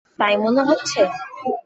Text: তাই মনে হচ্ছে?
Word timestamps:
তাই 0.19 0.33
মনে 0.37 0.61
হচ্ছে? 0.69 1.01